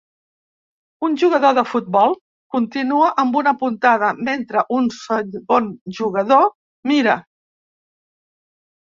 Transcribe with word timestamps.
Un 1.07 1.15
jugador 1.23 1.51
de 1.57 1.63
futbol 1.73 2.15
continua 2.55 3.09
amb 3.23 3.37
una 3.41 3.53
puntada 3.59 4.09
mentre 4.29 4.63
un 4.77 4.87
segon 5.01 5.67
jugador 5.99 6.47
mira. 6.93 7.15